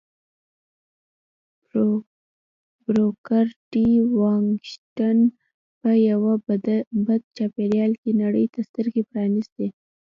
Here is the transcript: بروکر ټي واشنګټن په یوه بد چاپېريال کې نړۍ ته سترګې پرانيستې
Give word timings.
بروکر 2.85 3.45
ټي 3.71 3.87
واشنګټن 4.19 5.17
په 5.79 5.89
یوه 6.09 6.33
بد 7.05 7.21
چاپېريال 7.37 7.91
کې 8.01 8.11
نړۍ 8.21 8.45
ته 8.53 8.59
سترګې 8.69 9.03
پرانيستې 9.11 9.67